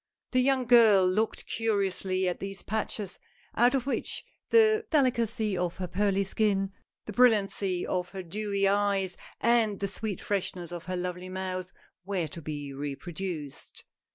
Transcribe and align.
The 0.31 0.39
young 0.41 0.65
girl 0.65 1.05
looked 1.07 1.45
curiously 1.45 2.27
at 2.27 2.39
these 2.39 2.63
patches, 2.63 3.19
out 3.55 3.75
of 3.75 3.83
wliich 3.85 4.23
the 4.49 4.83
delicacy 4.89 5.55
of 5.55 5.77
her 5.77 5.85
pearly 5.85 6.23
skin, 6.23 6.71
the 7.05 7.13
brilliancy 7.13 7.85
of 7.85 8.09
her 8.09 8.23
dewy 8.23 8.67
eyes, 8.67 9.15
and 9.39 9.79
the 9.79 9.87
sweet 9.87 10.19
freshness 10.19 10.71
of 10.71 10.85
her 10.85 10.97
lovely 10.97 11.29
mouth 11.29 11.71
were 12.03 12.25
to 12.29 12.41
be 12.41 12.73
reproduced. 12.73 13.83